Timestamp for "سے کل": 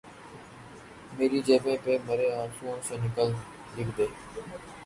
2.87-3.29